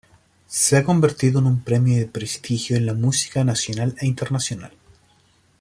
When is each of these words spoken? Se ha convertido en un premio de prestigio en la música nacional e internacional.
Se 0.47 0.77
ha 0.77 0.83
convertido 0.83 1.37
en 1.37 1.45
un 1.45 1.61
premio 1.61 1.95
de 1.95 2.07
prestigio 2.07 2.75
en 2.75 2.87
la 2.87 2.95
música 2.95 3.43
nacional 3.43 3.95
e 3.99 4.07
internacional. 4.07 4.71